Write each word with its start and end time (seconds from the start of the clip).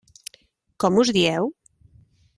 Com 0.85 0.97
us 1.03 1.13
dieu? 1.19 1.47